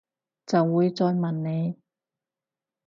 [0.47, 1.75] 就會再問你